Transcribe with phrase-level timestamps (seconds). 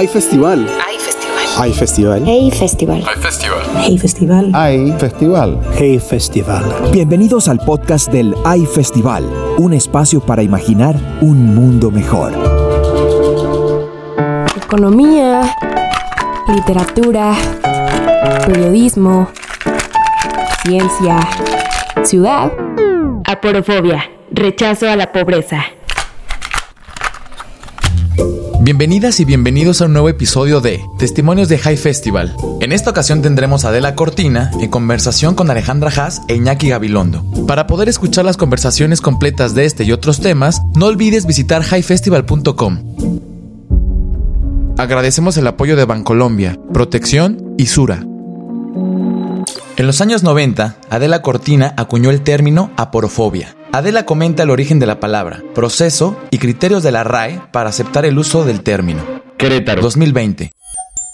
[0.00, 0.66] Hay festival.
[0.86, 1.46] Hay festival.
[1.58, 2.22] Hay festival.
[2.24, 3.04] Hey Festival.
[3.04, 3.72] Hay festival.
[3.84, 4.50] Hey Festival.
[4.54, 5.60] Hay festival.
[5.76, 6.90] Hey Festival.
[6.90, 9.28] Bienvenidos al podcast del Hay Festival,
[9.58, 12.32] un espacio para imaginar un mundo mejor.
[14.56, 15.54] Economía,
[16.48, 17.34] literatura,
[18.46, 19.28] periodismo,
[20.62, 21.20] ciencia,
[22.04, 22.50] ciudad.
[23.26, 25.62] Aporofobia, rechazo a la pobreza.
[28.70, 32.36] Bienvenidas y bienvenidos a un nuevo episodio de Testimonios de High Festival.
[32.60, 37.24] En esta ocasión tendremos a Adela Cortina en conversación con Alejandra Haas e Iñaki Gabilondo.
[37.48, 42.78] Para poder escuchar las conversaciones completas de este y otros temas, no olvides visitar highfestival.com.
[44.78, 48.06] Agradecemos el apoyo de Bancolombia, Protección y Sura.
[49.76, 53.56] En los años 90, Adela Cortina acuñó el término aporofobia.
[53.72, 58.04] Adela comenta el origen de la palabra, proceso y criterios de la RAE para aceptar
[58.04, 59.00] el uso del término.
[59.38, 60.50] Querétaro, 2020.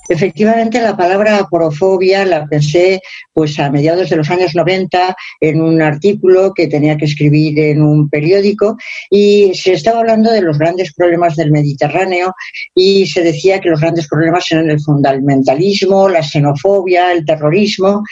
[0.08, 3.02] Efectivamente, la palabra aporofobia la pensé
[3.34, 7.82] pues a mediados de los años 90 en un artículo que tenía que escribir en
[7.82, 8.78] un periódico
[9.10, 12.32] y se estaba hablando de los grandes problemas del Mediterráneo
[12.74, 18.02] y se decía que los grandes problemas eran el fundamentalismo, la xenofobia, el terrorismo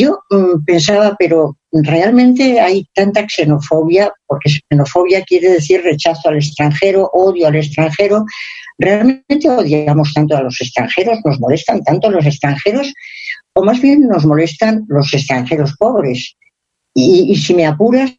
[0.00, 7.10] yo mm, pensaba, pero realmente hay tanta xenofobia, porque xenofobia quiere decir rechazo al extranjero,
[7.12, 8.24] odio al extranjero.
[8.78, 11.18] ¿Realmente odiamos tanto a los extranjeros?
[11.24, 12.92] ¿Nos molestan tanto los extranjeros?
[13.54, 16.36] O más bien nos molestan los extranjeros pobres.
[16.94, 18.12] Y, y si me apuras,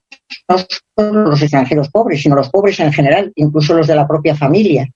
[0.50, 0.58] no
[0.96, 4.88] solo los extranjeros pobres, sino los pobres en general, incluso los de la propia familia.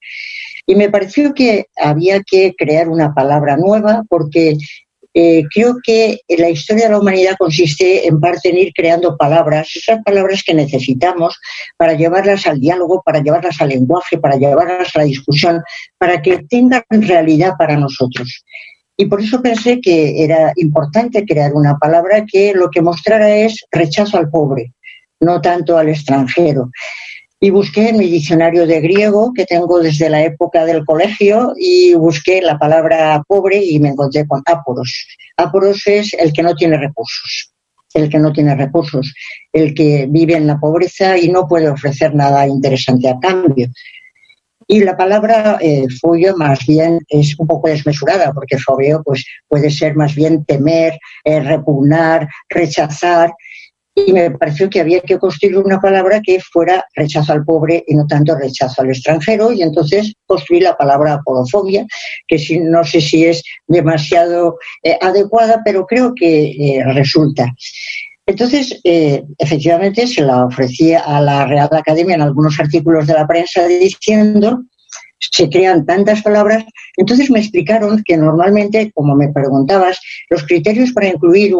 [0.66, 4.56] Y me pareció que había que crear una palabra nueva porque
[5.14, 9.70] eh, creo que la historia de la humanidad consiste en parte en ir creando palabras,
[9.74, 11.38] esas palabras que necesitamos
[11.76, 15.62] para llevarlas al diálogo, para llevarlas al lenguaje, para llevarlas a la discusión,
[15.98, 18.42] para que tengan realidad para nosotros.
[18.96, 23.58] Y por eso pensé que era importante crear una palabra que lo que mostrara es
[23.70, 24.72] rechazo al pobre,
[25.20, 26.70] no tanto al extranjero
[27.44, 31.92] y busqué en mi diccionario de griego que tengo desde la época del colegio y
[31.94, 35.08] busqué la palabra pobre y me encontré con áporos.
[35.36, 37.52] Áporos es el que no tiene recursos,
[37.94, 39.12] el que no tiene recursos,
[39.52, 43.66] el que vive en la pobreza y no puede ofrecer nada interesante a cambio.
[44.68, 45.88] Y la palabra eh,
[46.36, 51.40] más bien es un poco desmesurada, porque fobio pues, puede ser más bien temer, eh,
[51.40, 53.32] repugnar, rechazar,
[53.94, 57.94] y me pareció que había que construir una palabra que fuera rechazo al pobre y
[57.94, 61.86] no tanto rechazo al extranjero y entonces construí la palabra apolofobia,
[62.26, 67.52] que no sé si es demasiado eh, adecuada, pero creo que eh, resulta.
[68.24, 73.26] Entonces, eh, efectivamente, se la ofrecí a la Real Academia en algunos artículos de la
[73.26, 74.62] prensa diciendo
[75.30, 76.64] se crean tantas palabras.
[76.96, 81.54] Entonces me explicaron que normalmente, como me preguntabas, los criterios para incluir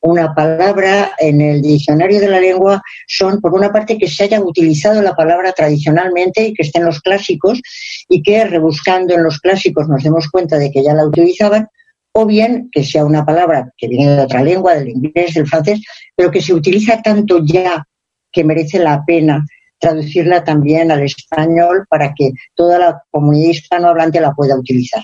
[0.00, 4.40] una palabra en el diccionario de la lengua son, por una parte, que se haya
[4.40, 7.60] utilizado la palabra tradicionalmente y que esté en los clásicos
[8.08, 11.68] y que rebuscando en los clásicos nos demos cuenta de que ya la utilizaban,
[12.12, 15.80] o bien que sea una palabra que viene de otra lengua, del inglés, del francés,
[16.16, 17.84] pero que se utiliza tanto ya
[18.32, 19.44] que merece la pena
[19.78, 25.02] traducirla también al español para que toda la comunidad hispanohablante la pueda utilizar.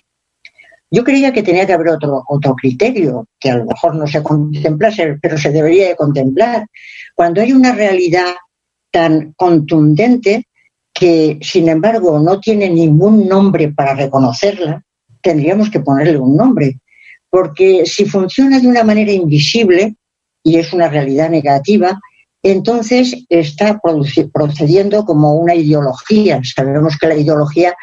[0.94, 4.22] Yo creía que tenía que haber otro, otro criterio, que a lo mejor no se
[4.22, 6.69] contemplase, pero se debería de contemplar.
[7.16, 8.34] Cuando hay una realidad
[8.93, 10.47] tan contundente
[10.93, 14.84] que, sin embargo, no tiene ningún nombre para reconocerla,
[15.21, 16.78] tendríamos que ponerle un nombre.
[17.28, 19.97] Porque si funciona de una manera invisible
[20.44, 21.99] y es una realidad negativa,
[22.41, 23.81] entonces está
[24.33, 26.41] procediendo como una ideología.
[26.44, 27.75] Sabemos que la ideología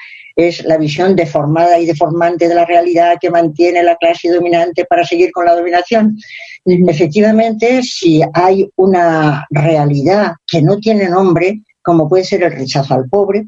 [0.48, 5.06] es la visión deformada y deformante de la realidad que mantiene la clase dominante para
[5.06, 6.18] seguir con la dominación.
[6.66, 13.10] Efectivamente, si hay una realidad que no tiene nombre, como puede ser el rechazo al
[13.10, 13.48] pobre,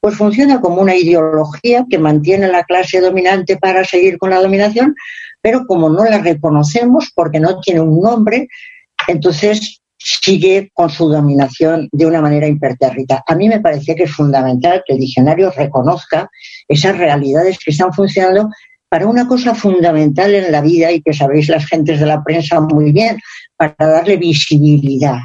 [0.00, 4.94] pues funciona como una ideología que mantiene la clase dominante para seguir con la dominación,
[5.40, 8.48] pero como no la reconocemos porque no tiene un nombre,
[9.06, 13.22] entonces sigue con su dominación de una manera impertérrita.
[13.26, 16.28] A mí me parece que es fundamental que el diccionario reconozca
[16.68, 18.50] esas realidades que están funcionando
[18.88, 22.60] para una cosa fundamental en la vida y que sabéis las gentes de la prensa
[22.60, 23.18] muy bien,
[23.56, 25.18] para darle visibilidad.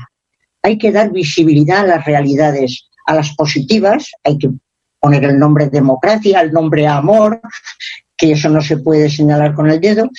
[0.61, 4.49] Hay que dar visibilidad a las realidades, a las positivas, hay que
[4.99, 7.41] poner el nombre democracia, el nombre amor,
[8.15, 10.09] que eso no se puede señalar con el dedo,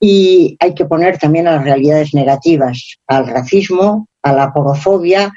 [0.00, 5.30] y hay que poner también a las realidades negativas, al racismo, a la porofobia,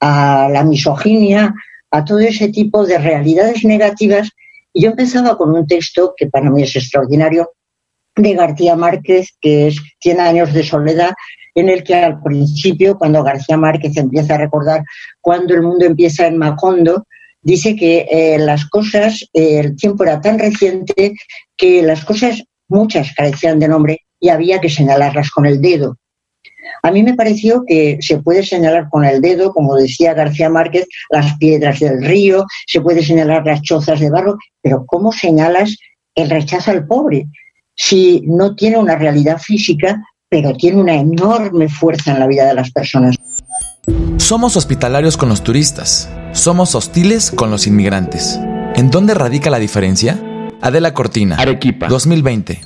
[0.00, 1.54] a la misoginia,
[1.90, 4.30] a todo ese tipo de realidades negativas.
[4.72, 7.50] Y yo empezaba con un texto que para mí es extraordinario,
[8.16, 11.12] de García Márquez, que es Cien años de soledad,
[11.54, 14.82] en el que al principio, cuando García Márquez empieza a recordar
[15.20, 17.06] cuando el mundo empieza en Macondo,
[17.42, 21.14] dice que eh, las cosas, eh, el tiempo era tan reciente
[21.56, 25.96] que las cosas, muchas carecían de nombre y había que señalarlas con el dedo.
[26.82, 30.86] A mí me pareció que se puede señalar con el dedo, como decía García Márquez,
[31.10, 35.76] las piedras del río, se puede señalar las chozas de barro, pero ¿cómo señalas
[36.14, 37.26] el rechazo al pobre?
[37.74, 42.54] Si no tiene una realidad física, pero tiene una enorme fuerza en la vida de
[42.54, 43.16] las personas.
[44.16, 48.38] Somos hospitalarios con los turistas, somos hostiles con los inmigrantes.
[48.74, 50.20] ¿En dónde radica la diferencia?
[50.60, 52.60] Adela Cortina, Arequipa, 2020.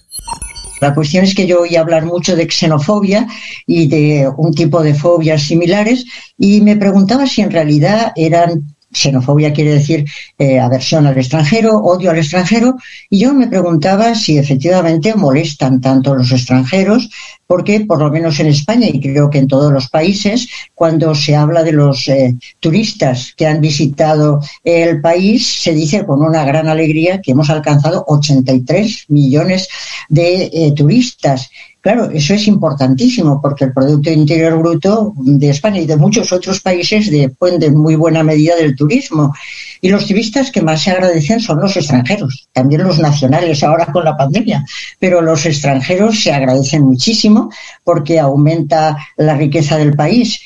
[0.81, 3.27] La cuestión es que yo oí hablar mucho de xenofobia
[3.67, 6.05] y de un tipo de fobias similares
[6.39, 10.05] y me preguntaba si en realidad eran xenofobia quiere decir
[10.39, 12.77] eh, aversión al extranjero, odio al extranjero,
[13.09, 17.09] y yo me preguntaba si efectivamente molestan tanto los extranjeros,
[17.51, 21.35] porque por lo menos en España y creo que en todos los países, cuando se
[21.35, 26.69] habla de los eh, turistas que han visitado el país, se dice con una gran
[26.69, 29.69] alegría que hemos alcanzado 83 millones
[30.09, 31.51] de eh, turistas
[31.83, 36.61] Claro, eso es importantísimo porque el Producto Interior Bruto de España y de muchos otros
[36.61, 39.35] países depende en muy buena medida del turismo.
[39.81, 44.05] Y los turistas que más se agradecen son los extranjeros, también los nacionales ahora con
[44.05, 44.63] la pandemia,
[44.99, 47.40] pero los extranjeros se agradecen muchísimo
[47.85, 50.41] porque aumenta la riqueza del país.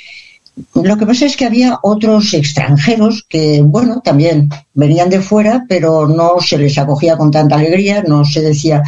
[0.75, 6.07] Lo que pasa es que había otros extranjeros que, bueno, también venían de fuera, pero
[6.07, 8.83] no se les acogía con tanta alegría, no se decía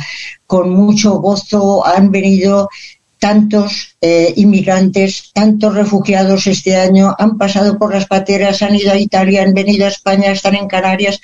[0.46, 2.68] con mucho gozo, han venido
[3.18, 8.98] tantos eh, inmigrantes, tantos refugiados este año, han pasado por las pateras, han ido a
[8.98, 11.20] Italia, han venido a España, están en Canarias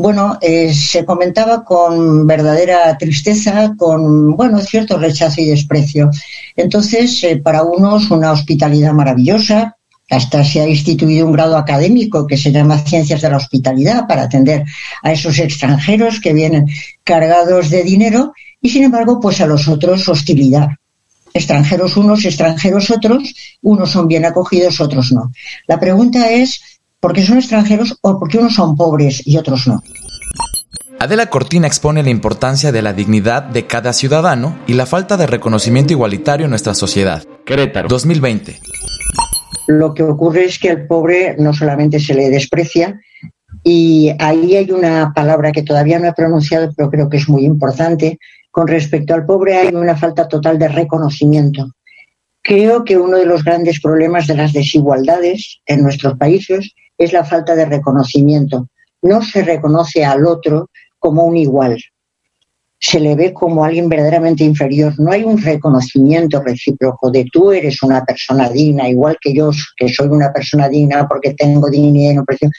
[0.00, 6.10] bueno, eh, se comentaba con verdadera tristeza, con, bueno, cierto rechazo y desprecio.
[6.56, 9.76] Entonces, eh, para unos una hospitalidad maravillosa,
[10.10, 14.22] hasta se ha instituido un grado académico que se llama Ciencias de la Hospitalidad para
[14.22, 14.64] atender
[15.02, 16.66] a esos extranjeros que vienen
[17.04, 20.68] cargados de dinero y, sin embargo, pues a los otros hostilidad.
[21.32, 25.30] Extranjeros unos, extranjeros otros, unos son bien acogidos, otros no.
[25.68, 26.60] La pregunta es,
[27.00, 29.82] porque son extranjeros o porque unos son pobres y otros no.
[30.98, 35.26] Adela Cortina expone la importancia de la dignidad de cada ciudadano y la falta de
[35.26, 37.24] reconocimiento igualitario en nuestra sociedad.
[37.46, 38.60] Querétaro, 2020.
[39.68, 43.00] Lo que ocurre es que al pobre no solamente se le desprecia,
[43.62, 47.44] y ahí hay una palabra que todavía no he pronunciado, pero creo que es muy
[47.44, 48.18] importante.
[48.50, 51.70] Con respecto al pobre hay una falta total de reconocimiento.
[52.42, 57.24] Creo que uno de los grandes problemas de las desigualdades en nuestros países es la
[57.24, 58.68] falta de reconocimiento.
[59.02, 60.68] No se reconoce al otro
[60.98, 61.82] como un igual.
[62.78, 64.92] Se le ve como alguien verdaderamente inferior.
[64.98, 69.88] No hay un reconocimiento recíproco de tú eres una persona digna, igual que yo, que
[69.88, 72.50] soy una persona digna porque tengo dignidad y no precio.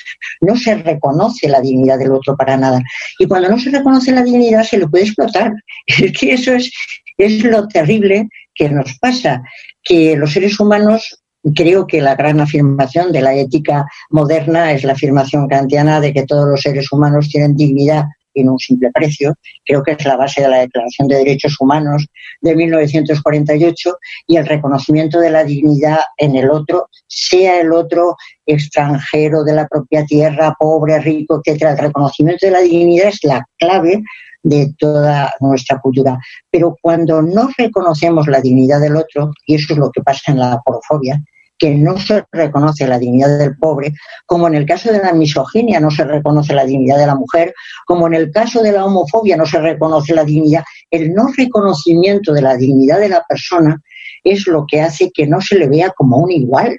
[0.42, 2.82] No se reconoce la dignidad del otro para nada.
[3.20, 5.54] Y cuando no se reconoce la dignidad, se le puede explotar.
[5.88, 6.72] Es que eso es,
[7.18, 9.44] es lo terrible que nos pasa,
[9.84, 11.22] que los seres humanos
[11.56, 16.26] creo que la gran afirmación de la ética moderna es la afirmación kantiana de que
[16.26, 18.06] todos los seres humanos tienen dignidad
[18.36, 19.36] no un simple precio.
[19.66, 22.06] Creo que es la base de la Declaración de Derechos Humanos
[22.42, 29.44] de 1948 y el reconocimiento de la dignidad en el otro, sea el otro extranjero
[29.44, 31.72] de la propia tierra, pobre, rico, etcétera.
[31.72, 34.04] El reconocimiento de la dignidad es la clave
[34.44, 36.18] de toda nuestra cultura.
[36.50, 40.40] Pero cuando no reconocemos la dignidad del otro, y eso es lo que pasa en
[40.40, 41.22] la porofobia,
[41.62, 43.94] que no se reconoce la dignidad del pobre,
[44.26, 47.54] como en el caso de la misoginia no se reconoce la dignidad de la mujer,
[47.86, 52.34] como en el caso de la homofobia no se reconoce la dignidad, el no reconocimiento
[52.34, 53.80] de la dignidad de la persona
[54.24, 56.76] es lo que hace que no se le vea como un igual,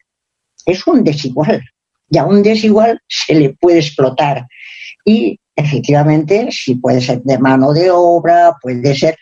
[0.67, 1.63] es un desigual.
[2.11, 4.45] Y a un desigual se le puede explotar.
[5.05, 9.17] Y efectivamente, si puede ser de mano de obra, puede ser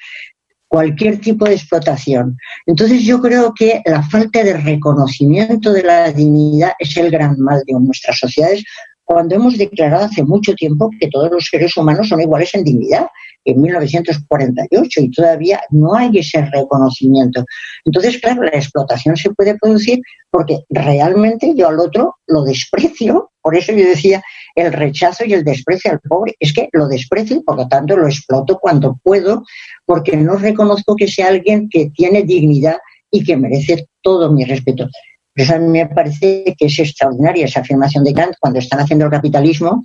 [0.70, 2.38] cualquier tipo de explotación.
[2.64, 7.60] Entonces yo creo que la falta de reconocimiento de la dignidad es el gran mal
[7.66, 8.64] de nuestras sociedades
[9.02, 13.08] cuando hemos declarado hace mucho tiempo que todos los seres humanos son iguales en dignidad,
[13.44, 17.44] en 1948, y todavía no hay ese reconocimiento.
[17.84, 19.98] Entonces, claro, la explotación se puede producir
[20.30, 24.23] porque realmente yo al otro lo desprecio, por eso yo decía
[24.54, 26.35] el rechazo y el desprecio al pobre.
[26.38, 29.44] Es que lo desprecio y por lo tanto lo exploto cuando puedo,
[29.85, 32.78] porque no reconozco que sea alguien que tiene dignidad
[33.11, 34.88] y que merece todo mi respeto.
[35.35, 39.06] Eso a mí me parece que es extraordinaria esa afirmación de Kant cuando están haciendo
[39.06, 39.82] el capitalismo,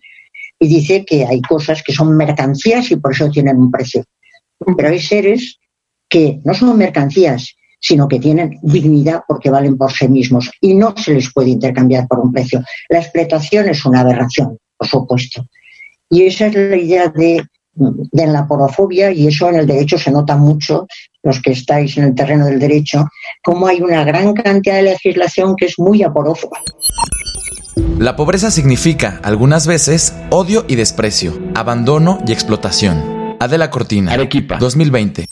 [0.59, 4.03] y dice que hay cosas que son mercancías y por eso tienen un precio.
[4.77, 5.59] Pero hay seres
[6.09, 10.95] que no son mercancías, sino que tienen dignidad porque valen por sí mismos y no
[10.97, 12.63] se les puede intercambiar por un precio.
[12.89, 15.45] La explotación es una aberración, por supuesto.
[16.09, 17.43] Y esa es la idea de,
[18.11, 20.87] la porofobia y eso en el derecho se nota mucho,
[21.21, 23.05] los que estáis en el terreno del derecho,
[23.43, 26.57] como hay una gran cantidad de legislación que es muy aporófoba.
[27.99, 33.35] La pobreza significa, algunas veces, odio y desprecio, abandono y explotación.
[33.39, 35.27] Adela Cortina, Arequipa, 2020.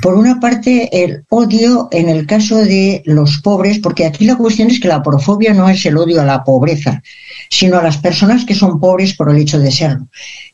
[0.00, 4.70] Por una parte, el odio en el caso de los pobres, porque aquí la cuestión
[4.70, 7.02] es que la porofobia no es el odio a la pobreza,
[7.50, 10.06] sino a las personas que son pobres por el hecho de serlo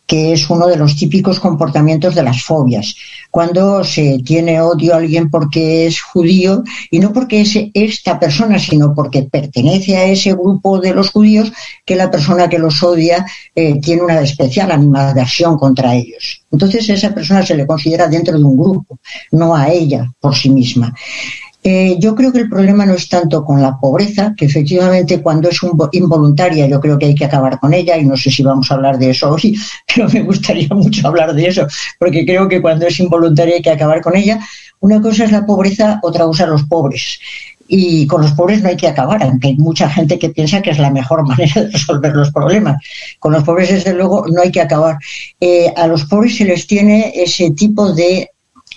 [0.07, 2.95] que es uno de los típicos comportamientos de las fobias.
[3.31, 8.59] Cuando se tiene odio a alguien porque es judío, y no porque es esta persona,
[8.59, 11.53] sino porque pertenece a ese grupo de los judíos,
[11.85, 16.43] que la persona que los odia eh, tiene una especial animadversión contra ellos.
[16.53, 18.99] Entonces esa persona se le considera dentro de un grupo,
[19.33, 20.95] no a ella por sí misma.
[21.69, 25.49] Eh, yo creo que el problema no es tanto con la pobreza, que efectivamente cuando
[25.49, 25.59] es
[25.91, 28.75] involuntaria yo creo que hay que acabar con ella y no sé si vamos a
[28.75, 29.59] hablar de eso hoy,
[29.93, 31.67] pero me gustaría mucho hablar de eso,
[31.99, 34.39] porque creo que cuando es involuntaria hay que acabar con ella.
[34.79, 37.19] Una cosa es la pobreza, otra cosa los pobres.
[37.67, 40.71] Y con los pobres no hay que acabar, aunque hay mucha gente que piensa que
[40.71, 42.81] es la mejor manera de resolver los problemas.
[43.19, 44.99] Con los pobres, desde luego, no hay que acabar.
[45.41, 48.31] Eh, a los pobres se les tiene ese tipo de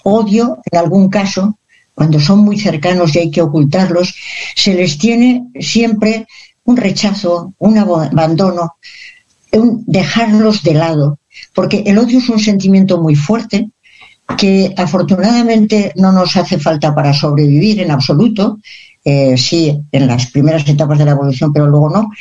[0.04, 1.59] odio, en algún caso,
[2.00, 4.16] cuando son muy cercanos y hay que ocultarlos,
[4.56, 6.26] se les tiene siempre
[6.64, 8.78] un rechazo, un abandono,
[9.52, 11.20] un dejarlos de lado,
[11.54, 13.72] porque el odio es un sentimiento muy fuerte
[14.38, 18.60] que afortunadamente no nos hace falta para sobrevivir en absoluto,
[19.04, 22.12] eh, sí en las primeras etapas de la evolución, pero luego no,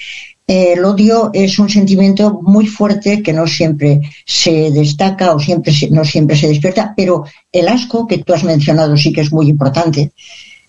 [0.49, 6.05] el odio es un sentimiento muy fuerte que no siempre se destaca o siempre no
[6.07, 10.11] siempre se despierta, pero el asco que tú has mencionado sí que es muy importante,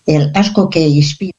[0.04, 1.32] el asco que inspira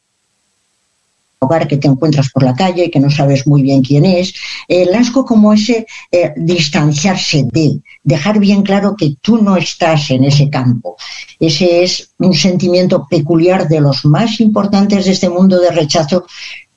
[1.44, 4.34] hogar que te encuentras por la calle, que no sabes muy bien quién es,
[4.68, 10.24] el asco como ese eh, distanciarse de, dejar bien claro que tú no estás en
[10.24, 10.98] ese campo.
[11.40, 16.26] Ese es un sentimiento peculiar de los más importantes de este mundo de rechazo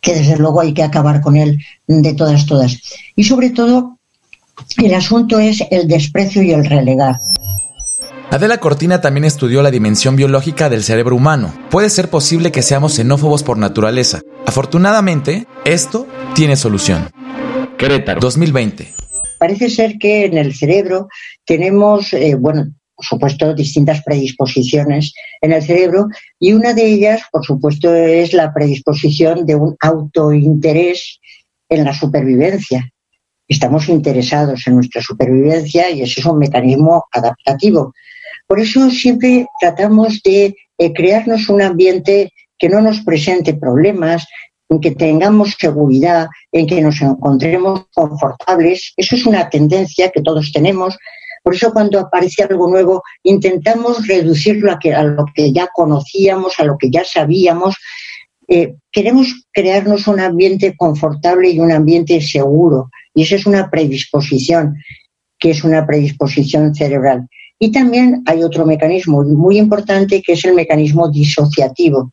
[0.05, 1.59] que desde luego hay que acabar con él
[1.89, 2.79] de todas, todas.
[3.17, 3.99] Y sobre todo,
[4.77, 7.17] el asunto es el desprecio y el relegar.
[8.31, 11.55] Adela Cortina también estudió la dimensión biológica del cerebro humano.
[11.71, 14.21] Puede ser posible que seamos xenófobos por naturaleza.
[14.47, 17.11] Afortunadamente, esto tiene solución.
[17.79, 18.93] Querétaro, 2020.
[19.39, 21.09] Parece ser que en el cerebro
[21.45, 26.09] tenemos, eh, bueno, por supuesto, distintas predisposiciones en el cerebro
[26.39, 31.21] y una de ellas, por supuesto, es la predisposición de un autointerés
[31.69, 32.89] en la supervivencia.
[33.49, 37.93] Estamos interesados en nuestra supervivencia y ese es un mecanismo adaptativo.
[38.47, 40.55] Por eso siempre tratamos de
[40.95, 44.27] crearnos un ambiente que no nos presente problemas,
[44.71, 48.93] en que tengamos seguridad, en que nos encontremos confortables.
[48.97, 50.97] Eso es una tendencia que todos tenemos
[51.45, 56.79] por eso cuando aparece algo nuevo intentamos reducirlo a, lo que ya conocíamos, a lo
[56.79, 57.77] que ya sabíamos.
[58.49, 62.89] Eh, queremos crearnos un ambiente confortable y un ambiente seguro.
[63.15, 64.77] Y esa es una predisposición,
[65.39, 67.29] que es una predisposición cerebral.
[67.59, 72.11] Y también hay otro mecanismo muy importante que es el mecanismo disociativo.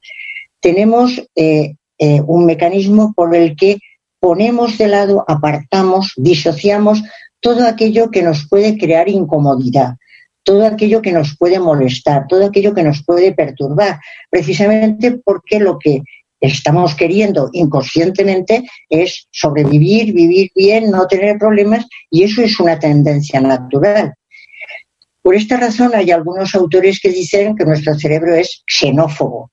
[0.60, 3.78] Tenemos eh, eh, un mecanismo por el que
[4.20, 7.02] ponemos de lado, apartamos, disociamos
[7.42, 9.96] todo aquello que nos puede crear incomodidad,
[10.44, 15.78] todo aquello que nos puede molestar, todo aquello que nos puede perturbar, precisamente porque lo
[15.78, 16.02] que
[16.40, 23.40] estamos queriendo inconscientemente es sobrevivir, vivir bien, no tener problemas, y eso es una tendencia
[23.40, 24.14] natural.
[25.22, 29.52] Por esta razón hay algunos autores que dicen que nuestro cerebro es xenófobo,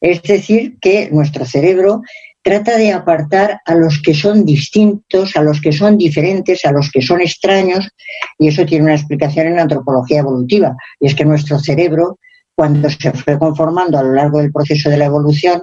[0.00, 2.00] es decir, que nuestro cerebro
[2.46, 6.92] trata de apartar a los que son distintos, a los que son diferentes, a los
[6.92, 7.88] que son extraños,
[8.38, 12.20] y eso tiene una explicación en la antropología evolutiva, y es que nuestro cerebro,
[12.54, 15.60] cuando se fue conformando a lo largo del proceso de la evolución,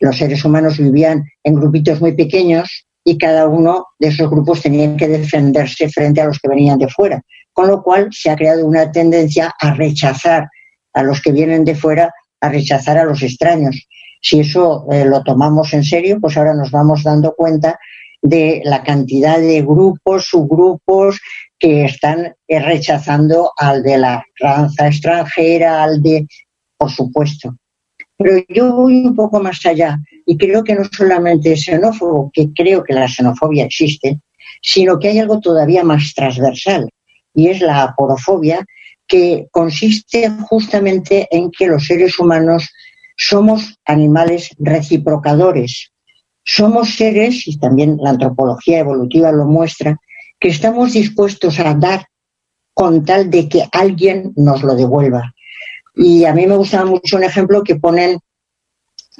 [0.00, 4.96] los seres humanos vivían en grupitos muy pequeños y cada uno de esos grupos tenía
[4.96, 7.20] que defenderse frente a los que venían de fuera,
[7.52, 10.48] con lo cual se ha creado una tendencia a rechazar
[10.94, 13.85] a los que vienen de fuera, a rechazar a los extraños.
[14.20, 17.78] Si eso eh, lo tomamos en serio, pues ahora nos vamos dando cuenta
[18.22, 21.20] de la cantidad de grupos, subgrupos
[21.58, 26.26] que están eh, rechazando al de la raza extranjera, al de,
[26.76, 27.56] por supuesto.
[28.18, 32.48] Pero yo voy un poco más allá y creo que no solamente es xenófobo, que
[32.54, 34.20] creo que la xenofobia existe,
[34.62, 36.88] sino que hay algo todavía más transversal
[37.34, 38.64] y es la aporofobia,
[39.06, 42.68] que consiste justamente en que los seres humanos
[43.16, 45.92] somos animales reciprocadores.
[46.44, 49.98] Somos seres, y también la antropología evolutiva lo muestra,
[50.38, 52.06] que estamos dispuestos a dar
[52.72, 55.34] con tal de que alguien nos lo devuelva.
[55.94, 58.18] Y a mí me gusta mucho un ejemplo que ponen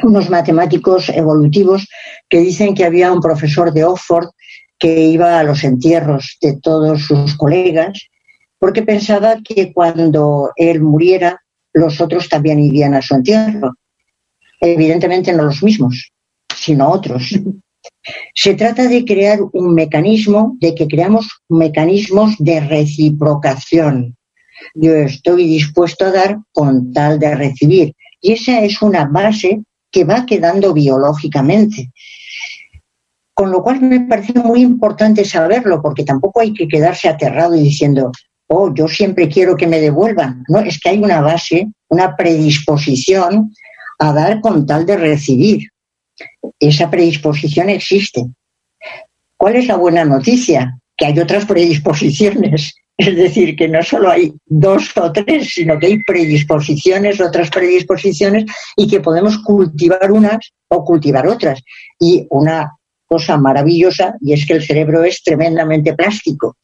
[0.03, 1.89] unos matemáticos evolutivos
[2.29, 4.29] que dicen que había un profesor de Oxford
[4.79, 7.99] que iba a los entierros de todos sus colegas
[8.59, 13.75] porque pensaba que cuando él muriera los otros también irían a su entierro.
[14.61, 16.13] Evidentemente no los mismos,
[16.55, 17.31] sino otros.
[18.35, 24.17] Se trata de crear un mecanismo, de que creamos mecanismos de reciprocación.
[24.75, 27.95] Yo estoy dispuesto a dar con tal de recibir.
[28.21, 31.91] Y esa es una base que va quedando biológicamente.
[33.35, 37.63] Con lo cual me parece muy importante saberlo, porque tampoco hay que quedarse aterrado y
[37.63, 38.11] diciendo,
[38.49, 40.43] oh, yo siempre quiero que me devuelvan.
[40.49, 43.53] No, es que hay una base, una predisposición
[43.99, 45.69] a dar con tal de recibir.
[46.59, 48.27] Esa predisposición existe.
[49.37, 50.79] ¿Cuál es la buena noticia?
[50.97, 52.75] Que hay otras predisposiciones.
[52.99, 58.47] Es decir, que no solo hay dos o tres, sino que hay predisposiciones, otras predisposiciones,
[58.75, 60.39] y que podemos cultivar unas
[60.69, 61.63] o cultivar otras.
[62.01, 62.73] Y una
[63.05, 66.57] cosa maravillosa, y es que el cerebro es tremendamente plástico,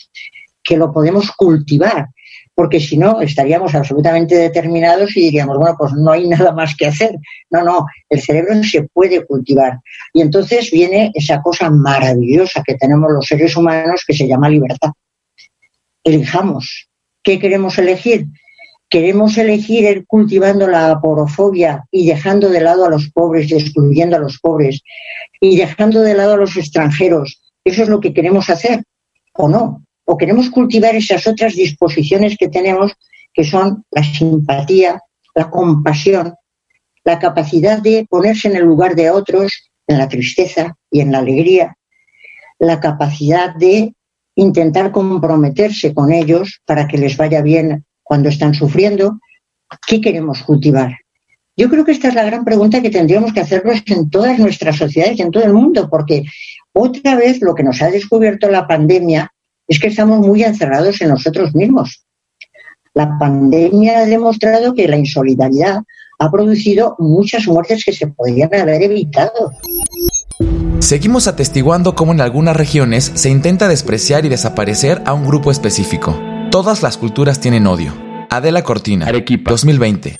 [0.64, 2.06] que lo podemos cultivar
[2.54, 6.86] porque si no estaríamos absolutamente determinados y diríamos, bueno, pues no hay nada más que
[6.86, 7.16] hacer.
[7.50, 9.78] No, no, el cerebro se puede cultivar.
[10.12, 14.90] Y entonces viene esa cosa maravillosa que tenemos los seres humanos que se llama libertad.
[16.04, 16.88] Elijamos.
[17.22, 18.26] ¿Qué queremos elegir?
[18.90, 24.16] Queremos elegir ir cultivando la aporofobia y dejando de lado a los pobres y excluyendo
[24.16, 24.82] a los pobres
[25.40, 27.40] y dejando de lado a los extranjeros.
[27.64, 28.82] ¿Eso es lo que queremos hacer
[29.34, 29.82] o no?
[30.12, 32.92] O queremos cultivar esas otras disposiciones que tenemos,
[33.32, 35.00] que son la simpatía,
[35.34, 36.34] la compasión,
[37.02, 41.20] la capacidad de ponerse en el lugar de otros, en la tristeza y en la
[41.20, 41.78] alegría,
[42.58, 43.94] la capacidad de
[44.34, 49.18] intentar comprometerse con ellos para que les vaya bien cuando están sufriendo.
[49.86, 50.94] ¿Qué queremos cultivar?
[51.56, 54.76] Yo creo que esta es la gran pregunta que tendríamos que hacernos en todas nuestras
[54.76, 56.24] sociedades y en todo el mundo, porque
[56.74, 59.31] otra vez lo que nos ha descubierto la pandemia
[59.72, 62.04] es que estamos muy encerrados en nosotros mismos.
[62.92, 65.80] La pandemia ha demostrado que la insolidaridad
[66.18, 69.50] ha producido muchas muertes que se podrían haber evitado.
[70.78, 76.20] Seguimos atestiguando cómo en algunas regiones se intenta despreciar y desaparecer a un grupo específico.
[76.50, 78.11] Todas las culturas tienen odio.
[78.32, 80.16] Adela Cortina, Arequipa, 2020.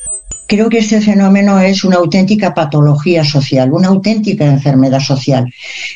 [0.46, 5.50] Creo que este fenómeno es una auténtica patología social, una auténtica enfermedad social.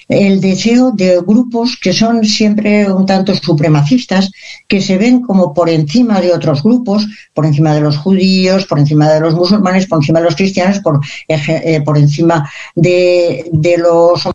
[0.09, 4.31] El deseo de grupos que son siempre un tanto supremacistas,
[4.67, 8.79] que se ven como por encima de otros grupos, por encima de los judíos, por
[8.79, 13.77] encima de los musulmanes, por encima de los cristianos, por, eh, por encima de, de
[13.77, 14.27] los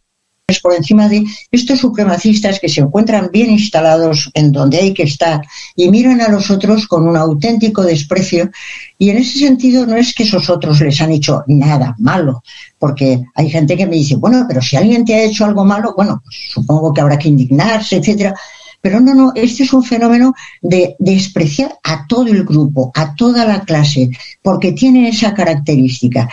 [0.59, 5.41] por encima de estos supremacistas que se encuentran bien instalados en donde hay que estar
[5.75, 8.49] y miran a los otros con un auténtico desprecio.
[8.97, 12.43] Y en ese sentido no es que esos otros les han hecho nada malo,
[12.77, 15.93] porque hay gente que me dice, bueno, pero si alguien te ha hecho algo malo,
[15.95, 18.35] bueno, pues supongo que habrá que indignarse, etcétera.
[18.81, 23.45] Pero no, no, este es un fenómeno de despreciar a todo el grupo, a toda
[23.45, 24.09] la clase,
[24.41, 26.27] porque tiene esa característica.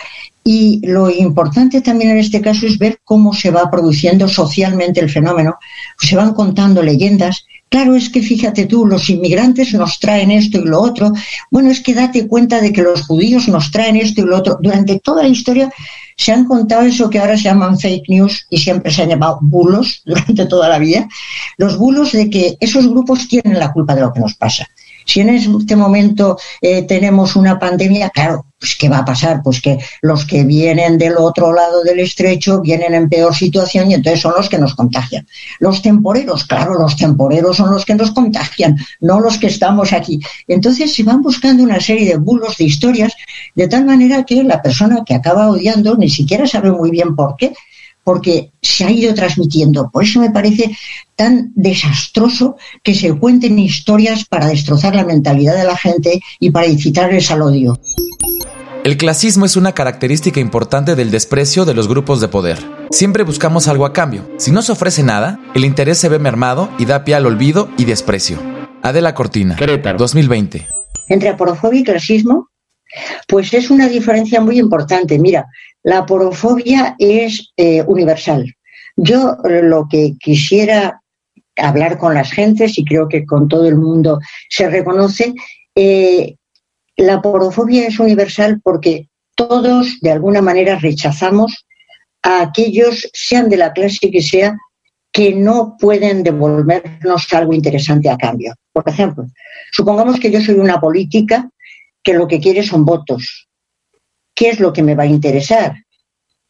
[0.51, 5.07] Y lo importante también en este caso es ver cómo se va produciendo socialmente el
[5.07, 5.59] fenómeno.
[5.99, 7.45] Se van contando leyendas.
[7.69, 11.13] Claro, es que fíjate tú, los inmigrantes nos traen esto y lo otro.
[11.51, 14.57] Bueno, es que date cuenta de que los judíos nos traen esto y lo otro.
[14.59, 15.71] Durante toda la historia
[16.17, 19.37] se han contado eso que ahora se llaman fake news y siempre se han llamado
[19.43, 21.07] bulos durante toda la vida.
[21.57, 24.67] Los bulos de que esos grupos tienen la culpa de lo que nos pasa.
[25.05, 29.41] Si en este momento eh, tenemos una pandemia, claro, pues ¿qué va a pasar?
[29.41, 33.93] Pues que los que vienen del otro lado del estrecho vienen en peor situación y
[33.93, 35.25] entonces son los que nos contagian.
[35.59, 40.19] Los temporeros, claro, los temporeros son los que nos contagian, no los que estamos aquí.
[40.47, 43.13] Entonces se van buscando una serie de bulos, de historias,
[43.55, 47.37] de tal manera que la persona que acaba odiando ni siquiera sabe muy bien por
[47.37, 47.53] qué,
[48.03, 49.89] porque se ha ido transmitiendo.
[49.89, 50.75] Por eso me parece
[51.15, 56.67] tan desastroso que se cuenten historias para destrozar la mentalidad de la gente y para
[56.67, 57.79] incitarles al odio.
[58.85, 62.57] El clasismo es una característica importante del desprecio de los grupos de poder.
[62.91, 64.25] Siempre buscamos algo a cambio.
[64.37, 67.69] Si no se ofrece nada, el interés se ve mermado y da pie al olvido
[67.77, 68.39] y desprecio.
[68.81, 70.65] Adela Cortina, Querétaro, 2020.
[71.09, 72.47] Entre aporofobia y clasismo,
[73.27, 75.19] pues es una diferencia muy importante.
[75.19, 75.47] Mira,
[75.83, 78.55] la porofobia es eh, universal.
[78.95, 81.01] Yo lo que quisiera
[81.57, 85.33] hablar con las gentes y creo que con todo el mundo se reconoce,
[85.75, 86.35] eh,
[86.99, 91.65] la porofobia es universal porque todos de alguna manera rechazamos
[92.21, 94.57] a aquellos, sean de la clase que sea,
[95.11, 98.53] que no pueden devolvernos algo interesante a cambio.
[98.73, 99.25] Por ejemplo,
[99.71, 101.49] supongamos que yo soy una política
[102.03, 103.47] que lo que quiere son votos.
[104.35, 105.75] ¿Qué es lo que me va a interesar?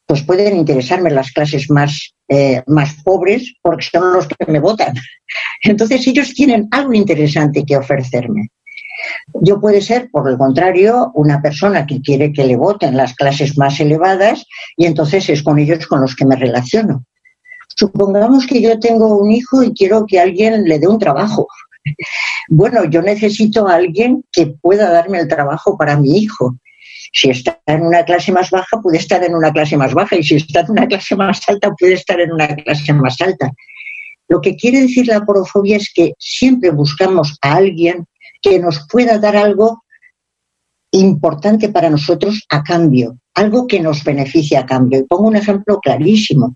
[0.08, 4.96] Pues pueden interesarme las clases más, eh, más pobres porque son los que me votan.
[5.62, 8.50] Entonces ellos tienen algo interesante que ofrecerme.
[9.42, 13.58] Yo puede ser, por el contrario, una persona que quiere que le voten las clases
[13.58, 14.46] más elevadas
[14.78, 17.06] y entonces es con ellos con los que me relaciono.
[17.76, 21.48] Supongamos que yo tengo un hijo y quiero que alguien le dé un trabajo.
[22.52, 26.56] Bueno, yo necesito a alguien que pueda darme el trabajo para mi hijo.
[27.14, 30.24] Si está en una clase más baja, puede estar en una clase más baja y
[30.24, 33.52] si está en una clase más alta, puede estar en una clase más alta.
[34.30, 38.06] Lo que quiere decir la porofobia es que siempre buscamos a alguien
[38.42, 39.84] que nos pueda dar algo
[40.92, 45.00] importante para nosotros a cambio, algo que nos beneficie a cambio.
[45.00, 46.54] Y pongo un ejemplo clarísimo.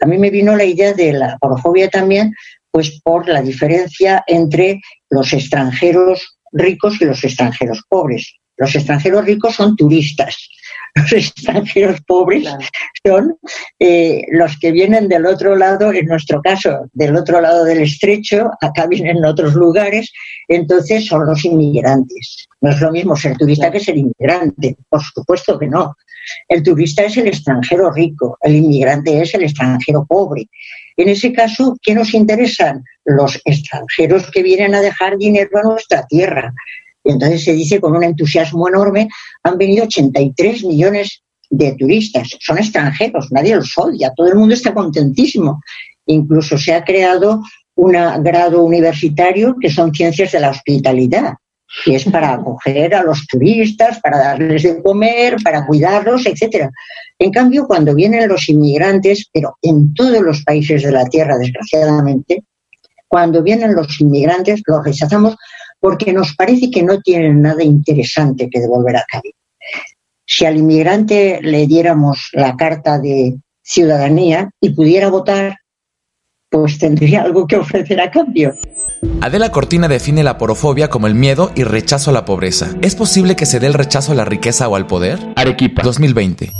[0.00, 2.34] A mí me vino la idea de la porofobia también,
[2.70, 8.37] pues por la diferencia entre los extranjeros ricos y los extranjeros pobres.
[8.58, 10.48] Los extranjeros ricos son turistas,
[10.94, 12.48] los extranjeros pobres
[13.04, 13.36] son
[13.78, 18.50] eh, los que vienen del otro lado, en nuestro caso, del otro lado del estrecho,
[18.60, 20.12] acá vienen en otros lugares,
[20.48, 22.48] entonces son los inmigrantes.
[22.60, 25.94] No es lo mismo ser turista que ser inmigrante, por supuesto que no.
[26.48, 30.48] El turista es el extranjero rico, el inmigrante es el extranjero pobre.
[30.96, 32.84] En ese caso, ¿qué nos interesan?
[33.04, 36.52] Los extranjeros que vienen a dejar dinero a nuestra tierra,
[37.08, 39.08] y entonces se dice con un entusiasmo enorme,
[39.42, 44.74] han venido 83 millones de turistas, son extranjeros, nadie los odia, todo el mundo está
[44.74, 45.62] contentísimo.
[46.04, 47.42] Incluso se ha creado
[47.76, 47.92] un
[48.22, 51.32] grado universitario que son ciencias de la hospitalidad,
[51.86, 56.70] y es para acoger a los turistas, para darles de comer, para cuidarlos, etcétera.
[57.18, 62.44] En cambio, cuando vienen los inmigrantes, pero en todos los países de la Tierra, desgraciadamente,
[63.06, 65.34] cuando vienen los inmigrantes los rechazamos
[65.80, 69.34] porque nos parece que no tienen nada interesante que devolver a Cádiz.
[70.26, 75.56] Si al inmigrante le diéramos la carta de ciudadanía y pudiera votar,
[76.50, 78.54] pues tendría algo que ofrecer a cambio.
[79.20, 82.74] Adela Cortina define la porofobia como el miedo y rechazo a la pobreza.
[82.82, 85.18] ¿Es posible que se dé el rechazo a la riqueza o al poder?
[85.36, 85.82] Arequipa.
[85.82, 86.52] 2020.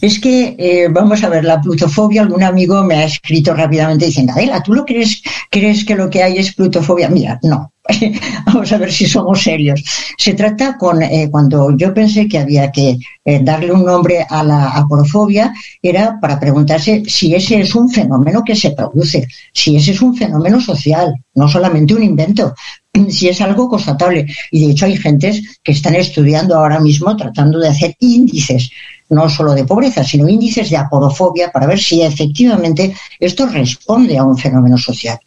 [0.00, 4.32] Es que, eh, vamos a ver, la plutofobia, algún amigo me ha escrito rápidamente diciendo,
[4.32, 7.08] Adela, ¿tú lo crees, crees que lo que hay es plutofobia?
[7.08, 7.72] Mira, no,
[8.46, 9.82] Vamos a ver si somos serios.
[10.16, 14.42] Se trata con, eh, cuando yo pensé que había que eh, darle un nombre a
[14.44, 19.92] la aporofobia, era para preguntarse si ese es un fenómeno que se produce, si ese
[19.92, 22.54] es un fenómeno social, no solamente un invento,
[23.08, 24.26] si es algo constatable.
[24.50, 28.70] Y de hecho hay gentes que están estudiando ahora mismo tratando de hacer índices,
[29.10, 34.24] no solo de pobreza, sino índices de aporofobia para ver si efectivamente esto responde a
[34.24, 35.18] un fenómeno social.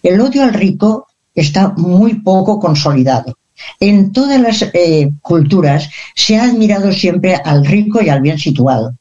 [0.00, 3.36] El odio al rico está muy poco consolidado.
[3.80, 8.94] En todas las eh, culturas se ha admirado siempre al rico y al bien situado.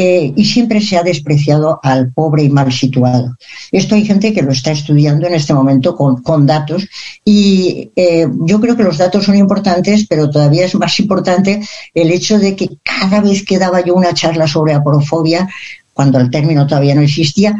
[0.00, 3.36] Eh, y siempre se ha despreciado al pobre y mal situado.
[3.72, 6.86] Esto hay gente que lo está estudiando en este momento con, datos
[7.24, 12.12] y eh, yo creo que los datos son importantes, pero todavía es más importante el
[12.12, 15.48] hecho de que cada vez que daba yo una charla sobre aporofobia,
[15.92, 17.56] cuando el término todavía no existía,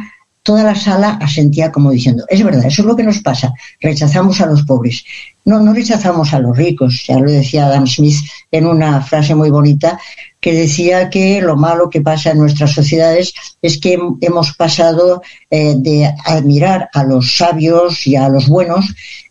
[0.49, 4.41] toda la sala asentía como diciendo, es verdad, eso es lo que nos pasa, rechazamos
[4.41, 5.05] a los pobres.
[5.45, 8.17] No, no rechazamos a los ricos, ya lo decía Adam Smith
[8.51, 10.01] en una frase muy bonita,
[10.41, 15.75] que decía que lo malo que pasa en nuestras sociedades es que hemos pasado eh,
[15.77, 18.87] de admirar a los sabios y a los buenos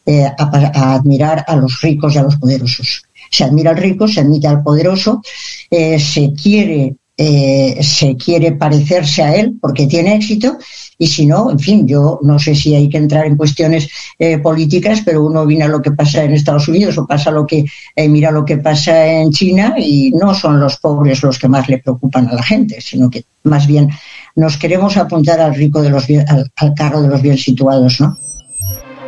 [0.06, 3.02] eh, a, admirar a los ricos y a los poderosos.
[3.32, 5.24] Se admira al rico, se admite al poderoso,
[5.72, 10.58] eh, se quiere eh, se quiere parecerse a él porque tiene éxito
[11.00, 14.38] y si no, en fin, yo no sé si hay que entrar en cuestiones eh,
[14.38, 18.08] políticas, pero uno mira lo que pasa en Estados Unidos o pasa lo que eh,
[18.08, 21.80] mira lo que pasa en China y no son los pobres los que más le
[21.80, 23.90] preocupan a la gente, sino que más bien
[24.36, 28.16] nos queremos apuntar al rico de los al, al carro de los bien situados, ¿no?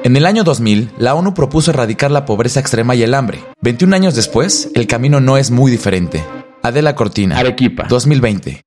[0.03, 3.43] En el año 2000, la ONU propuso erradicar la pobreza extrema y el hambre.
[3.61, 6.23] 21 años después, el camino no es muy diferente.
[6.63, 7.37] Adela Cortina.
[7.37, 7.85] Arequipa.
[7.89, 8.63] 2020.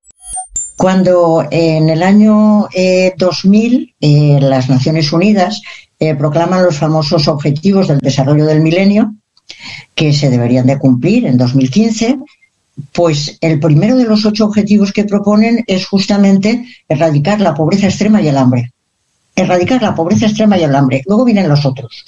[0.77, 2.69] Cuando en el año
[3.17, 5.63] 2000 eh, eh, las Naciones Unidas
[5.99, 9.15] eh, proclaman los famosos Objetivos del Desarrollo del Milenio,
[9.95, 12.19] que se deberían de cumplir en 2015,
[12.93, 18.21] pues el primero de los ocho objetivos que proponen es justamente erradicar la pobreza extrema
[18.21, 18.73] y el hambre.
[19.35, 21.03] erradicar la pobreza extrema y el hambre.
[21.07, 22.05] Luego vienen los otros.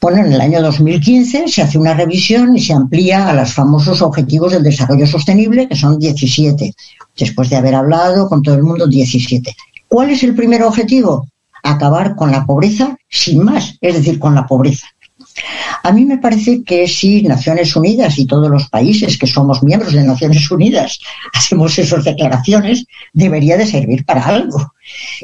[0.00, 4.00] Bueno, en el año 2015 se hace una revisión y se amplía a los famosos
[4.00, 6.74] Objetivos del Desarrollo Sostenible, que son 17.
[7.18, 9.54] Después de haber hablado con todo el mundo, 17.
[9.88, 11.28] ¿Cuál es el primer objetivo?
[11.62, 14.86] Acabar con la pobreza sin más, es decir, con la pobreza.
[15.82, 19.92] A mí me parece que si Naciones Unidas y todos los países que somos miembros
[19.92, 20.98] de Naciones Unidas
[21.34, 24.72] hacemos esas declaraciones, debería de servir para algo.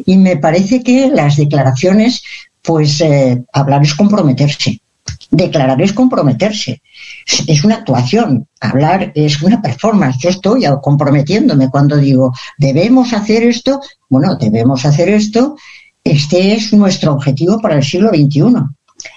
[0.05, 2.23] Y me parece que las declaraciones
[2.66, 4.81] pues eh, hablar es comprometerse.
[5.31, 6.83] Declarar es comprometerse.
[7.46, 8.48] Es una actuación.
[8.61, 10.18] Hablar es una performance.
[10.18, 13.81] Yo estoy comprometiéndome cuando digo, debemos hacer esto.
[14.09, 15.57] Bueno, debemos hacer esto.
[16.02, 18.42] Este es nuestro objetivo para el siglo XXI.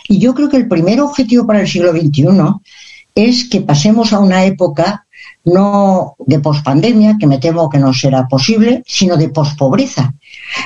[0.08, 2.26] Y yo creo que el primer objetivo para el siglo XXI
[3.16, 5.08] es que pasemos a una época
[5.46, 10.14] no de pospandemia, que me temo que no será posible, sino de pospobreza.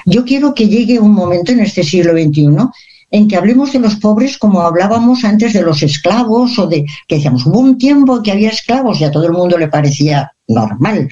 [0.05, 2.69] Yo quiero que llegue un momento en este siglo XXI
[3.13, 7.15] en que hablemos de los pobres como hablábamos antes de los esclavos o de que
[7.15, 11.09] decíamos, hubo un tiempo que había esclavos y a todo el mundo le parecía normal.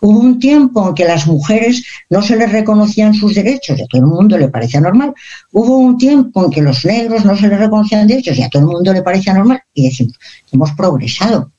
[0.00, 3.86] Hubo un tiempo en que las mujeres no se les reconocían sus derechos y a
[3.86, 5.14] todo el mundo le parecía normal.
[5.50, 8.62] Hubo un tiempo en que los negros no se les reconocían derechos y a todo
[8.62, 9.62] el mundo le parecía normal.
[9.74, 10.16] Y decimos,
[10.52, 11.50] hemos progresado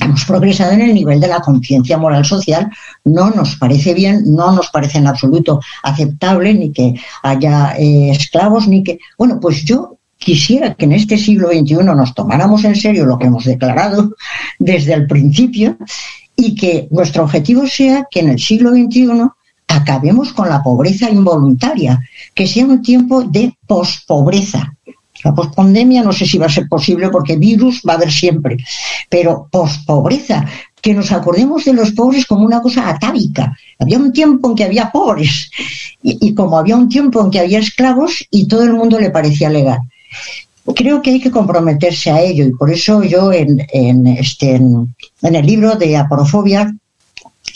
[0.00, 2.70] hemos progresado en el nivel de la conciencia moral social,
[3.04, 8.68] no nos parece bien, no nos parece en absoluto aceptable ni que haya eh, esclavos,
[8.68, 8.98] ni que...
[9.18, 13.26] Bueno, pues yo quisiera que en este siglo XXI nos tomáramos en serio lo que
[13.26, 14.14] hemos declarado
[14.58, 15.76] desde el principio
[16.36, 19.08] y que nuestro objetivo sea que en el siglo XXI
[19.68, 22.00] acabemos con la pobreza involuntaria,
[22.34, 24.74] que sea un tiempo de pospobreza,
[25.24, 28.56] la pospandemia no sé si va a ser posible porque virus va a haber siempre,
[29.08, 30.46] pero pospobreza,
[30.80, 33.56] que nos acordemos de los pobres como una cosa atávica.
[33.78, 35.50] Había un tiempo en que había pobres
[36.02, 39.50] y, como había un tiempo en que había esclavos y todo el mundo le parecía
[39.50, 39.80] legal.
[40.74, 43.60] Creo que hay que comprometerse a ello y por eso yo en,
[44.06, 46.72] este, en el libro de Aporofobia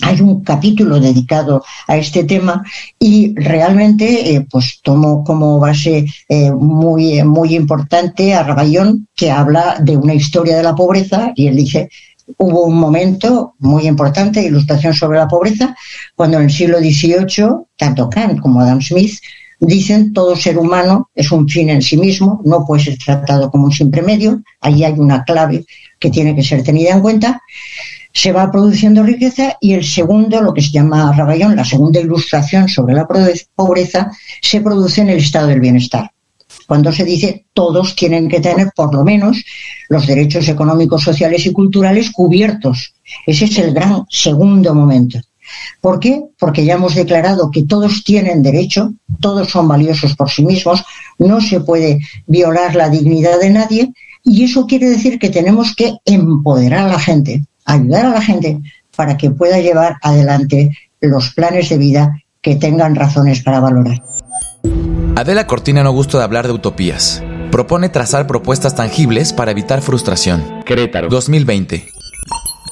[0.00, 2.62] hay un capítulo dedicado a este tema
[2.98, 9.78] y realmente eh, pues tomo como base eh, muy, muy importante a Raballón que habla
[9.80, 11.88] de una historia de la pobreza y él dice
[12.38, 15.76] hubo un momento muy importante de ilustración sobre la pobreza
[16.14, 19.18] cuando en el siglo XVIII tanto Kant como Adam Smith
[19.60, 23.64] dicen todo ser humano es un fin en sí mismo, no puede ser tratado como
[23.64, 25.64] un simple medio, ahí hay una clave
[25.98, 27.40] que tiene que ser tenida en cuenta
[28.14, 32.68] se va produciendo riqueza y el segundo, lo que se llama Raballón, la segunda ilustración
[32.68, 33.08] sobre la
[33.54, 36.12] pobreza, se produce en el estado del bienestar.
[36.68, 39.44] Cuando se dice todos tienen que tener por lo menos
[39.88, 42.94] los derechos económicos, sociales y culturales cubiertos.
[43.26, 45.18] Ese es el gran segundo momento.
[45.80, 46.22] ¿Por qué?
[46.38, 50.84] Porque ya hemos declarado que todos tienen derecho, todos son valiosos por sí mismos,
[51.18, 55.94] no se puede violar la dignidad de nadie y eso quiere decir que tenemos que
[56.06, 58.60] empoderar a la gente ayudar a la gente
[58.96, 64.02] para que pueda llevar adelante los planes de vida que tengan razones para valorar.
[65.16, 67.22] Adela Cortina no gusta de hablar de utopías.
[67.50, 70.62] Propone trazar propuestas tangibles para evitar frustración.
[70.64, 71.08] Querétaro.
[71.08, 71.86] 2020.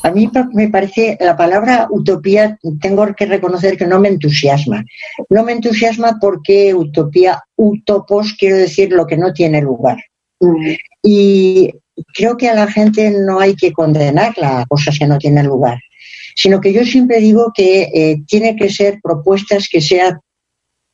[0.02, 4.84] A mí me parece la palabra utopía, tengo que reconocer que no me entusiasma.
[5.30, 9.98] No me entusiasma porque utopía, utopos, quiero decir lo que no tiene lugar.
[10.40, 10.72] Mm.
[11.04, 11.72] Y
[12.14, 15.78] creo que a la gente no hay que condenarla a cosas que no tienen lugar,
[16.34, 20.20] sino que yo siempre digo que eh, tiene que ser propuestas que sean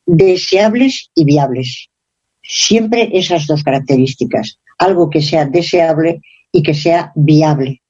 [0.05, 1.87] deseables y viables.
[2.41, 7.81] Siempre esas dos características, algo que sea deseable y que sea viable,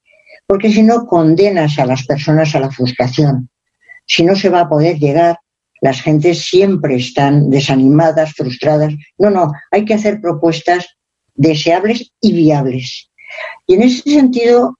[0.46, 3.48] porque si no condenas a las personas a la frustración.
[4.06, 5.38] Si no se va a poder llegar,
[5.80, 8.92] las gentes siempre están desanimadas, frustradas.
[9.18, 10.86] No, no, hay que hacer propuestas
[11.34, 13.09] deseables y viables.
[13.66, 14.76] Y en ese sentido,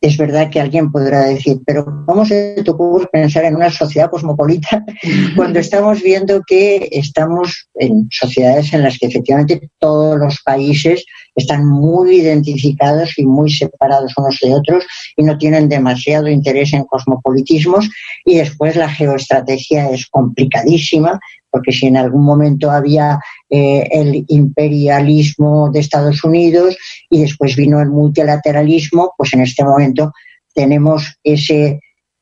[0.00, 4.10] es verdad que alguien podrá decir, pero ¿cómo se te ocurre pensar en una sociedad
[4.10, 4.84] cosmopolita
[5.36, 11.66] cuando estamos viendo que estamos en sociedades en las que efectivamente todos los países están
[11.66, 14.84] muy identificados y muy separados unos de otros
[15.16, 17.88] y no tienen demasiado interés en cosmopolitismos
[18.24, 21.18] y después la geoestrategia es complicadísima
[21.50, 23.18] porque si en algún momento había
[23.50, 26.76] eh, el imperialismo de Estados Unidos
[27.10, 30.12] y después vino el multilateralismo, pues en este momento
[30.54, 31.80] tenemos ese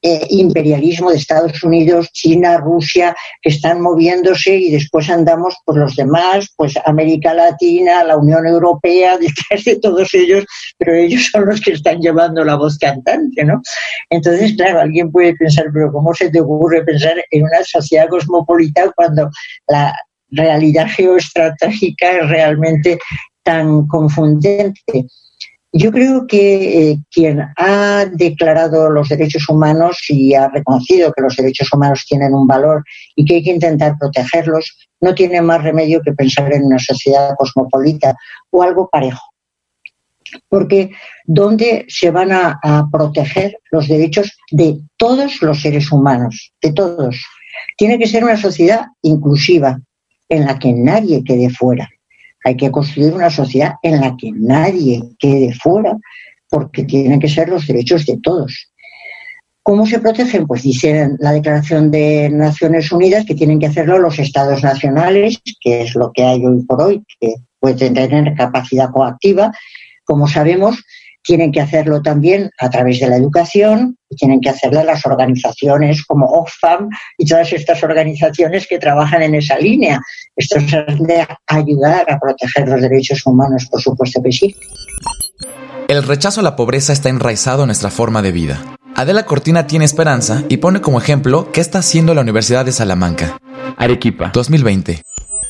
[0.09, 5.97] eh, imperialismo de Estados Unidos, China, Rusia, que están moviéndose y después andamos por los
[5.97, 10.45] demás, pues América Latina, la Unión Europea, detrás de todos ellos,
[10.79, 13.61] pero ellos son los que están llevando la voz cantante, ¿no?
[14.11, 18.93] Entonces, claro, alguien puede pensar, pero ¿cómo se te ocurre pensar en una sociedad cosmopolita
[18.95, 19.29] cuando
[19.67, 19.93] la,
[20.31, 22.99] realidad geoestratégica es realmente
[23.43, 25.07] tan confundente.
[25.79, 31.37] Yo creo que eh, quien ha declarado los derechos humanos y ha reconocido que los
[31.37, 32.83] derechos humanos tienen un valor
[33.15, 37.35] y que hay que intentar protegerlos, no tiene más remedio que pensar en una sociedad
[37.37, 38.17] cosmopolita
[38.51, 39.21] o algo parejo.
[40.49, 40.93] Porque
[41.27, 46.55] ¿dónde se van a, a proteger los derechos de todos los seres humanos?
[46.63, 47.23] De todos.
[47.77, 49.79] Tiene que ser una sociedad inclusiva,
[50.31, 51.87] en la que nadie quede fuera
[52.47, 55.97] hay que construir una sociedad en la que nadie quede fuera,
[56.49, 58.71] porque tienen que ser los derechos de todos.
[59.65, 60.47] ¿Cómo se protegen?
[60.47, 65.83] Pues dice la Declaración de Naciones Unidas que tienen que hacerlo los estados nacionales, que
[65.83, 69.51] es lo que hay hoy por hoy, que pueden tener capacidad coactiva.
[70.05, 70.85] Como sabemos,
[71.27, 76.27] tienen que hacerlo también a través de la educación, tienen que hacerlo las organizaciones como
[76.27, 80.01] Oxfam y todas estas organizaciones que trabajan en esa línea.
[80.37, 84.55] Esto es de ayudar a proteger los derechos humanos, por supuesto que sí.
[85.89, 88.61] El rechazo a la pobreza está enraizado en nuestra forma de vida.
[88.95, 93.39] Adela Cortina tiene esperanza y pone como ejemplo qué está haciendo la Universidad de Salamanca.
[93.77, 95.03] Arequipa, 2020.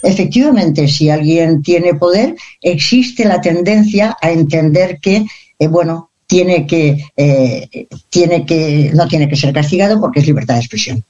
[0.03, 5.27] Efectivamente, si alguien tiene poder, existe la tendencia a entender que
[5.59, 10.55] eh, bueno, tiene que, eh, tiene que, no tiene que ser castigado porque es libertad
[10.55, 11.05] de expresión.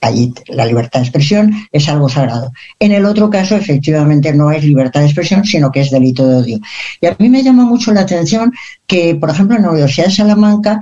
[0.00, 2.52] Ahí la libertad de expresión es algo sagrado.
[2.78, 6.36] En el otro caso, efectivamente, no es libertad de expresión, sino que es delito de
[6.36, 6.60] odio.
[7.00, 8.52] Y a mí me llama mucho la atención
[8.86, 10.80] que, por ejemplo, en la Universidad de Salamanca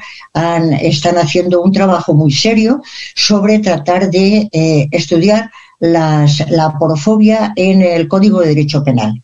[0.80, 2.82] están haciendo un trabajo muy serio
[3.14, 9.22] sobre tratar de eh, estudiar la porofobia en el Código de Derecho Penal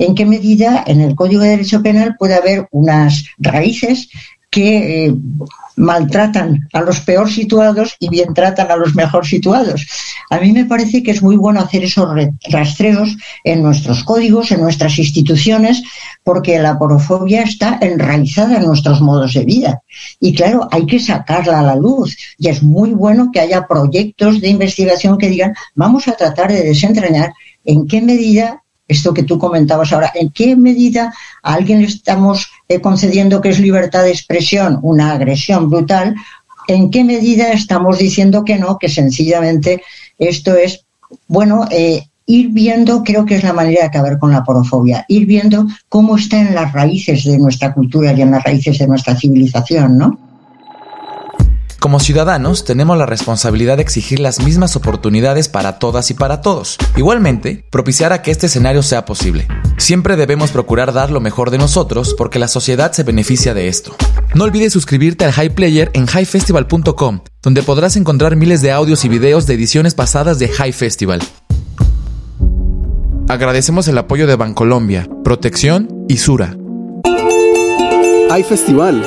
[0.00, 4.08] en qué medida en el Código de Derecho Penal puede haber unas raíces
[4.50, 5.14] que eh,
[5.76, 9.86] maltratan a los peor situados y bien tratan a los mejor situados.
[10.30, 12.08] A mí me parece que es muy bueno hacer esos
[12.50, 15.82] rastreos en nuestros códigos, en nuestras instituciones,
[16.24, 19.82] porque la porofobia está enraizada en nuestros modos de vida.
[20.18, 22.16] Y claro, hay que sacarla a la luz.
[22.38, 26.62] Y es muy bueno que haya proyectos de investigación que digan, vamos a tratar de
[26.62, 27.32] desentrañar
[27.64, 28.59] en qué medida
[28.90, 33.50] esto que tú comentabas ahora, ¿en qué medida a alguien le estamos eh, concediendo que
[33.50, 36.16] es libertad de expresión, una agresión brutal?
[36.68, 39.82] ¿En qué medida estamos diciendo que no, que sencillamente
[40.18, 40.84] esto es,
[41.28, 45.26] bueno, eh, ir viendo, creo que es la manera de acabar con la porofobia, ir
[45.26, 49.16] viendo cómo está en las raíces de nuestra cultura y en las raíces de nuestra
[49.16, 50.29] civilización, ¿no?
[51.80, 56.76] Como ciudadanos tenemos la responsabilidad de exigir las mismas oportunidades para todas y para todos.
[56.94, 59.48] Igualmente, propiciar a que este escenario sea posible.
[59.78, 63.96] Siempre debemos procurar dar lo mejor de nosotros porque la sociedad se beneficia de esto.
[64.34, 69.08] No olvides suscribirte al High Player en highfestival.com, donde podrás encontrar miles de audios y
[69.08, 71.22] videos de ediciones pasadas de High Festival.
[73.26, 76.58] Agradecemos el apoyo de Bancolombia, Protección y Sura.
[78.30, 79.02] Hay festival.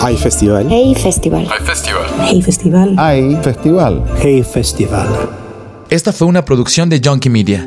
[0.00, 0.66] Hay festival.
[0.70, 1.48] Hey Festival.
[1.50, 2.06] Hay festival.
[2.20, 2.94] Hey Festival.
[2.96, 4.04] Hay festival.
[4.22, 5.08] Hey Festival.
[5.90, 7.66] Esta fue una producción de Junkie Media.